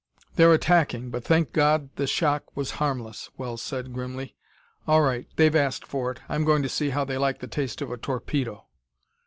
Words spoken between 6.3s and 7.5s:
going to see how they like the